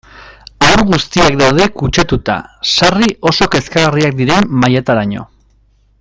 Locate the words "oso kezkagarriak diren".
3.33-4.49